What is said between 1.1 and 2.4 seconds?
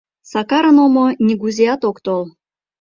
нигузеат ок тол.